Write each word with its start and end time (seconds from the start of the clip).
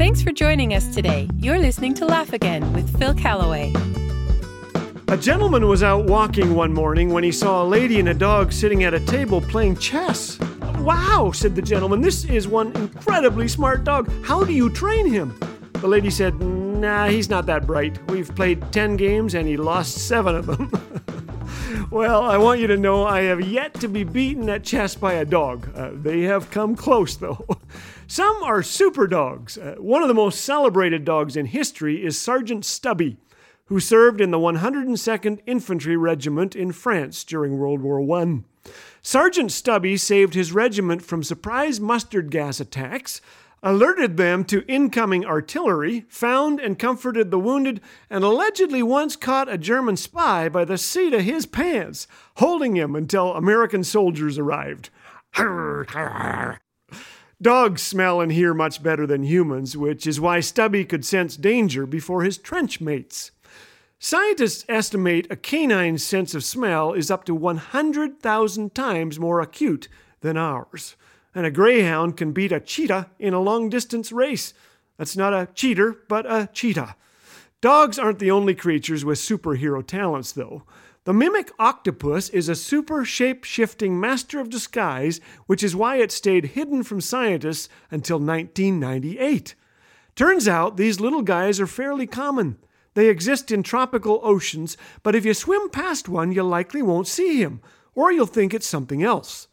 Thanks 0.00 0.22
for 0.22 0.32
joining 0.32 0.72
us 0.72 0.94
today. 0.94 1.28
You're 1.40 1.58
listening 1.58 1.92
to 1.96 2.06
Laugh 2.06 2.32
Again 2.32 2.72
with 2.72 2.98
Phil 2.98 3.12
Callaway. 3.12 3.70
A 5.08 5.16
gentleman 5.18 5.68
was 5.68 5.82
out 5.82 6.06
walking 6.06 6.54
one 6.54 6.72
morning 6.72 7.10
when 7.10 7.22
he 7.22 7.30
saw 7.30 7.62
a 7.62 7.66
lady 7.66 8.00
and 8.00 8.08
a 8.08 8.14
dog 8.14 8.50
sitting 8.50 8.82
at 8.84 8.94
a 8.94 9.00
table 9.00 9.42
playing 9.42 9.76
chess. 9.76 10.38
Wow, 10.78 11.32
said 11.34 11.54
the 11.54 11.60
gentleman, 11.60 12.00
this 12.00 12.24
is 12.24 12.48
one 12.48 12.72
incredibly 12.76 13.46
smart 13.46 13.84
dog. 13.84 14.10
How 14.24 14.42
do 14.42 14.54
you 14.54 14.70
train 14.70 15.04
him? 15.04 15.38
The 15.74 15.88
lady 15.88 16.08
said, 16.08 16.40
Nah, 16.40 17.08
he's 17.08 17.28
not 17.28 17.44
that 17.44 17.66
bright. 17.66 17.98
We've 18.10 18.34
played 18.34 18.72
10 18.72 18.96
games 18.96 19.34
and 19.34 19.46
he 19.46 19.58
lost 19.58 20.08
seven 20.08 20.34
of 20.34 20.46
them. 20.46 20.72
well, 21.90 22.22
I 22.22 22.36
want 22.36 22.60
you 22.60 22.66
to 22.68 22.76
know 22.76 23.04
I 23.04 23.22
have 23.22 23.40
yet 23.40 23.74
to 23.74 23.88
be 23.88 24.04
beaten 24.04 24.48
at 24.48 24.64
chess 24.64 24.94
by 24.94 25.14
a 25.14 25.24
dog. 25.24 25.70
Uh, 25.74 25.90
they 25.92 26.22
have 26.22 26.50
come 26.50 26.76
close, 26.76 27.16
though. 27.16 27.46
Some 28.06 28.42
are 28.42 28.62
super 28.62 29.06
dogs. 29.06 29.56
Uh, 29.56 29.76
one 29.78 30.02
of 30.02 30.08
the 30.08 30.14
most 30.14 30.40
celebrated 30.40 31.04
dogs 31.04 31.36
in 31.36 31.46
history 31.46 32.04
is 32.04 32.18
Sergeant 32.18 32.64
Stubby, 32.64 33.18
who 33.66 33.80
served 33.80 34.20
in 34.20 34.30
the 34.30 34.38
102nd 34.38 35.40
Infantry 35.46 35.96
Regiment 35.96 36.56
in 36.56 36.72
France 36.72 37.22
during 37.24 37.58
World 37.58 37.80
War 37.80 38.00
I. 38.20 38.40
Sergeant 39.02 39.52
Stubby 39.52 39.96
saved 39.96 40.34
his 40.34 40.52
regiment 40.52 41.02
from 41.02 41.22
surprise 41.22 41.80
mustard 41.80 42.30
gas 42.30 42.60
attacks, 42.60 43.20
alerted 43.62 44.16
them 44.16 44.44
to 44.44 44.64
incoming 44.66 45.24
artillery, 45.24 46.06
found 46.08 46.60
and 46.60 46.78
comforted 46.78 47.30
the 47.30 47.38
wounded, 47.38 47.80
and 48.08 48.24
allegedly 48.24 48.82
once 48.82 49.16
caught 49.16 49.52
a 49.52 49.58
German 49.58 49.96
spy 49.96 50.48
by 50.48 50.64
the 50.64 50.78
seat 50.78 51.12
of 51.12 51.22
his 51.22 51.46
pants, 51.46 52.06
holding 52.36 52.76
him 52.76 52.96
until 52.96 53.34
American 53.34 53.84
soldiers 53.84 54.38
arrived. 54.38 54.90
Dogs 57.42 57.80
smell 57.80 58.20
and 58.20 58.32
hear 58.32 58.52
much 58.52 58.82
better 58.82 59.06
than 59.06 59.22
humans, 59.22 59.76
which 59.76 60.06
is 60.06 60.20
why 60.20 60.40
Stubby 60.40 60.84
could 60.84 61.04
sense 61.04 61.36
danger 61.36 61.86
before 61.86 62.22
his 62.22 62.36
trench 62.36 62.80
mates. 62.80 63.30
Scientists 63.98 64.64
estimate 64.68 65.26
a 65.30 65.36
canine's 65.36 66.02
sense 66.02 66.34
of 66.34 66.44
smell 66.44 66.92
is 66.92 67.10
up 67.10 67.24
to 67.24 67.34
100,000 67.34 68.74
times 68.74 69.18
more 69.18 69.40
acute 69.40 69.88
than 70.20 70.36
ours. 70.36 70.96
And 71.34 71.46
a 71.46 71.50
greyhound 71.50 72.16
can 72.16 72.32
beat 72.32 72.52
a 72.52 72.60
cheetah 72.60 73.10
in 73.18 73.34
a 73.34 73.40
long 73.40 73.68
distance 73.68 74.10
race. 74.10 74.52
That's 74.96 75.16
not 75.16 75.32
a 75.32 75.48
cheater, 75.54 75.96
but 76.08 76.26
a 76.26 76.48
cheetah. 76.52 76.96
Dogs 77.60 77.98
aren't 77.98 78.18
the 78.18 78.30
only 78.30 78.54
creatures 78.54 79.04
with 79.04 79.18
superhero 79.18 79.86
talents, 79.86 80.32
though. 80.32 80.64
The 81.04 81.14
mimic 81.14 81.50
octopus 81.58 82.28
is 82.28 82.48
a 82.48 82.54
super 82.54 83.04
shape 83.04 83.44
shifting 83.44 83.98
master 83.98 84.40
of 84.40 84.50
disguise, 84.50 85.20
which 85.46 85.62
is 85.62 85.74
why 85.74 85.96
it 85.96 86.12
stayed 86.12 86.46
hidden 86.46 86.82
from 86.82 87.00
scientists 87.00 87.68
until 87.90 88.18
1998. 88.18 89.54
Turns 90.14 90.46
out 90.46 90.76
these 90.76 91.00
little 91.00 91.22
guys 91.22 91.58
are 91.60 91.66
fairly 91.66 92.06
common. 92.06 92.58
They 92.94 93.08
exist 93.08 93.50
in 93.50 93.62
tropical 93.62 94.20
oceans, 94.22 94.76
but 95.02 95.14
if 95.14 95.24
you 95.24 95.32
swim 95.32 95.70
past 95.70 96.08
one, 96.08 96.32
you 96.32 96.42
likely 96.42 96.82
won't 96.82 97.06
see 97.06 97.40
him, 97.40 97.60
or 97.94 98.12
you'll 98.12 98.26
think 98.26 98.52
it's 98.52 98.66
something 98.66 99.02
else. 99.02 99.48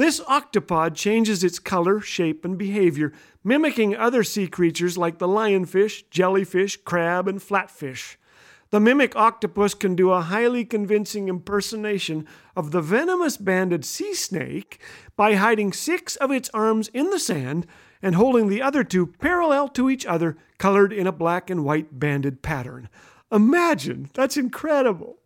This 0.00 0.18
octopod 0.20 0.94
changes 0.94 1.44
its 1.44 1.58
color, 1.58 2.00
shape, 2.00 2.42
and 2.42 2.56
behavior, 2.56 3.12
mimicking 3.44 3.94
other 3.94 4.24
sea 4.24 4.46
creatures 4.46 4.96
like 4.96 5.18
the 5.18 5.28
lionfish, 5.28 6.04
jellyfish, 6.08 6.78
crab, 6.78 7.28
and 7.28 7.38
flatfish. 7.38 8.16
The 8.70 8.80
mimic 8.80 9.14
octopus 9.14 9.74
can 9.74 9.94
do 9.94 10.10
a 10.10 10.22
highly 10.22 10.64
convincing 10.64 11.28
impersonation 11.28 12.26
of 12.56 12.70
the 12.70 12.80
venomous 12.80 13.36
banded 13.36 13.84
sea 13.84 14.14
snake 14.14 14.80
by 15.16 15.34
hiding 15.34 15.74
six 15.74 16.16
of 16.16 16.30
its 16.30 16.48
arms 16.54 16.88
in 16.94 17.10
the 17.10 17.18
sand 17.18 17.66
and 18.00 18.14
holding 18.14 18.48
the 18.48 18.62
other 18.62 18.82
two 18.82 19.06
parallel 19.06 19.68
to 19.68 19.90
each 19.90 20.06
other, 20.06 20.38
colored 20.56 20.94
in 20.94 21.06
a 21.06 21.12
black 21.12 21.50
and 21.50 21.62
white 21.62 21.98
banded 21.98 22.40
pattern. 22.40 22.88
Imagine! 23.30 24.08
That's 24.14 24.38
incredible! 24.38 25.19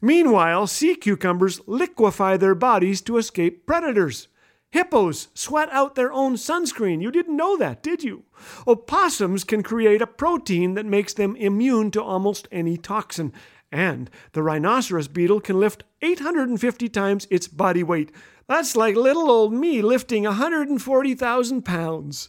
Meanwhile, 0.00 0.66
sea 0.66 0.94
cucumbers 0.94 1.60
liquefy 1.66 2.36
their 2.36 2.54
bodies 2.54 3.00
to 3.02 3.18
escape 3.18 3.66
predators. 3.66 4.28
Hippos 4.70 5.28
sweat 5.34 5.68
out 5.72 5.96
their 5.96 6.12
own 6.12 6.36
sunscreen. 6.36 7.02
You 7.02 7.10
didn't 7.10 7.36
know 7.36 7.56
that, 7.56 7.82
did 7.82 8.04
you? 8.04 8.22
Opossums 8.66 9.42
can 9.42 9.62
create 9.64 10.00
a 10.00 10.06
protein 10.06 10.74
that 10.74 10.86
makes 10.86 11.12
them 11.12 11.34
immune 11.36 11.90
to 11.90 12.02
almost 12.02 12.46
any 12.52 12.76
toxin. 12.76 13.32
And 13.72 14.10
the 14.32 14.42
rhinoceros 14.42 15.08
beetle 15.08 15.40
can 15.40 15.58
lift 15.58 15.84
850 16.02 16.88
times 16.88 17.26
its 17.30 17.48
body 17.48 17.82
weight. 17.82 18.12
That's 18.48 18.76
like 18.76 18.96
little 18.96 19.30
old 19.30 19.52
me 19.52 19.82
lifting 19.82 20.24
140,000 20.24 21.64
pounds. 21.64 22.28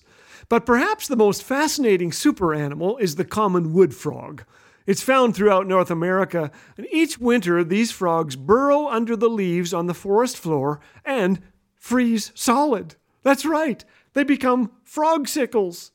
But 0.50 0.66
perhaps 0.66 1.08
the 1.08 1.16
most 1.16 1.44
fascinating 1.44 2.12
super 2.12 2.54
animal 2.54 2.98
is 2.98 3.16
the 3.16 3.26
common 3.26 3.74
wood 3.74 3.96
frog. 3.96 4.44
It's 4.86 5.02
found 5.02 5.36
throughout 5.36 5.68
North 5.68 5.92
America, 5.92 6.52
and 6.78 6.88
each 6.92 7.20
winter 7.20 7.64
these 7.64 7.92
frogs 7.92 8.36
burrow 8.36 8.88
under 8.88 9.16
the 9.16 9.30
leaves 9.30 9.74
on 9.74 9.88
the 9.88 9.94
forest 9.94 10.38
floor 10.38 10.80
and 11.06 11.42
freeze 11.76 12.32
solid. 12.36 12.96
That's 13.24 13.46
right, 13.46 13.86
they 14.14 14.24
become 14.24 14.72
frog 14.84 15.28
sickles. 15.28 15.92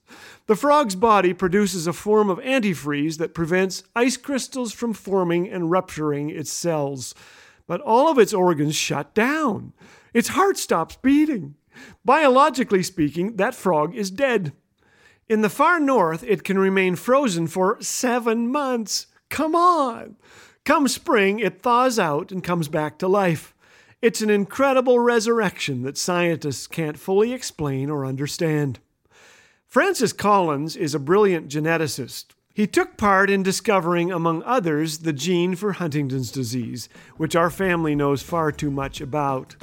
The 0.47 0.57
frog's 0.57 0.95
body 0.95 1.35
produces 1.35 1.87
a 1.87 1.93
form 1.93 2.31
of 2.31 2.39
antifreeze 2.39 3.19
that 3.19 3.35
prevents 3.35 3.83
ice 3.95 4.17
crystals 4.17 4.73
from 4.73 4.95
forming 4.95 5.49
and 5.49 5.71
rupturing 5.71 6.31
its 6.31 6.53
cells. 6.53 7.15
But 7.67 7.81
all 7.81 8.09
of 8.09 8.19
its 8.19 8.33
organs 8.33 8.77
shut 8.77 9.13
down. 9.13 9.73
Its 10.15 10.29
heart 10.29 10.57
stops 10.57 10.97
beating. 10.97 11.57
Biologically 12.05 12.83
speaking, 12.83 13.37
that 13.37 13.55
frog 13.55 13.95
is 13.95 14.11
dead. 14.11 14.53
In 15.29 15.41
the 15.41 15.49
far 15.49 15.81
north, 15.81 16.23
it 16.23 16.45
can 16.45 16.57
remain 16.57 16.95
frozen 16.95 17.49
for 17.49 17.79
seven 17.81 18.49
months. 18.49 19.09
Come 19.29 19.57
on! 19.57 20.17
Come 20.65 20.87
spring, 20.87 21.41
it 21.41 21.63
thaws 21.63 21.99
out 21.99 22.31
and 22.31 22.45
comes 22.45 22.69
back 22.69 22.97
to 22.99 23.09
life. 23.09 23.53
It's 24.01 24.21
an 24.21 24.31
incredible 24.31 25.01
resurrection 25.01 25.83
that 25.83 25.99
scientists 25.99 26.69
can't 26.69 26.99
fully 26.99 27.33
explain 27.33 27.91
or 27.91 28.07
understand. 28.07 28.79
Francis 29.67 30.13
Collins 30.13 30.77
is 30.77 30.95
a 30.95 31.01
brilliant 31.01 31.49
geneticist. 31.49 32.27
He 32.55 32.69
took 32.69 32.97
part 32.97 33.29
in 33.29 33.43
discovering, 33.43 34.13
among 34.13 34.45
others, 34.45 34.99
the 34.99 35.13
gene 35.13 35.57
for 35.57 35.73
Huntington's 35.73 36.31
disease, 36.31 36.89
which 37.17 37.35
our 37.35 37.51
family 37.51 37.97
knows 37.97 38.23
far 38.23 38.53
too 38.53 38.71
much 38.71 39.01
about. 39.01 39.57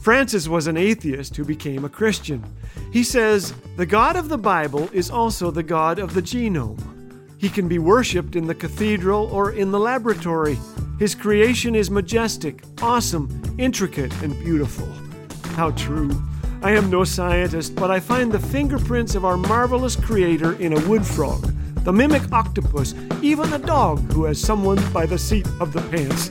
Francis 0.00 0.48
was 0.48 0.66
an 0.66 0.76
atheist 0.76 1.36
who 1.36 1.44
became 1.44 1.84
a 1.84 1.88
Christian. 1.88 2.44
He 2.92 3.02
says, 3.02 3.52
The 3.76 3.86
God 3.86 4.16
of 4.16 4.28
the 4.28 4.38
Bible 4.38 4.88
is 4.92 5.10
also 5.10 5.50
the 5.50 5.62
God 5.62 5.98
of 5.98 6.14
the 6.14 6.22
genome. 6.22 6.78
He 7.36 7.48
can 7.48 7.68
be 7.68 7.78
worshipped 7.78 8.36
in 8.36 8.46
the 8.46 8.54
cathedral 8.54 9.26
or 9.32 9.52
in 9.52 9.70
the 9.70 9.78
laboratory. 9.78 10.58
His 10.98 11.14
creation 11.14 11.74
is 11.74 11.90
majestic, 11.90 12.62
awesome, 12.82 13.42
intricate, 13.58 14.12
and 14.22 14.32
beautiful. 14.44 14.88
How 15.54 15.70
true. 15.72 16.10
I 16.62 16.72
am 16.72 16.90
no 16.90 17.04
scientist, 17.04 17.76
but 17.76 17.90
I 17.90 18.00
find 18.00 18.32
the 18.32 18.40
fingerprints 18.40 19.14
of 19.14 19.24
our 19.24 19.36
marvelous 19.36 19.94
creator 19.94 20.54
in 20.54 20.72
a 20.72 20.88
wood 20.88 21.06
frog, 21.06 21.54
the 21.84 21.92
mimic 21.92 22.32
octopus, 22.32 22.94
even 23.22 23.52
a 23.52 23.58
dog 23.58 24.00
who 24.12 24.24
has 24.24 24.40
someone 24.40 24.80
by 24.92 25.06
the 25.06 25.18
seat 25.18 25.46
of 25.60 25.72
the 25.72 25.82
pants. 25.82 26.30